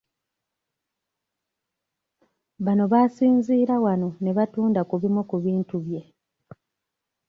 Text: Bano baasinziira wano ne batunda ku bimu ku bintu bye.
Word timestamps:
Bano 2.65 2.83
baasinziira 2.91 3.75
wano 3.83 4.09
ne 4.23 4.31
batunda 4.37 4.81
ku 4.89 4.95
bimu 5.01 5.21
ku 5.29 5.35
bintu 5.45 5.75
bye. 5.85 6.01